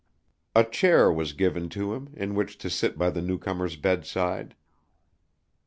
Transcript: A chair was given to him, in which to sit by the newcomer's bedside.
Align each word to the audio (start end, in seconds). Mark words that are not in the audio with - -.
A 0.55 0.63
chair 0.63 1.13
was 1.13 1.33
given 1.33 1.69
to 1.77 1.93
him, 1.93 2.11
in 2.17 2.33
which 2.33 2.57
to 2.57 2.71
sit 2.71 2.97
by 2.97 3.11
the 3.11 3.21
newcomer's 3.21 3.75
bedside. 3.75 4.55